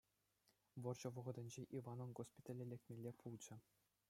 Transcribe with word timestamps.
Вӑрҫӑ 0.87 1.09
вӑхӑтӗнче 1.17 1.63
Иванӑн 1.81 2.11
госпитале 2.21 2.65
лекмелле 2.75 3.11
пулчӗ. 3.23 3.55